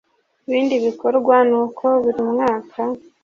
Ibindi 0.47 0.75
bikorwa 0.85 1.35
ni 1.49 1.55
uko 1.63 1.85
buri 2.03 2.21
mwaka 2.31 2.81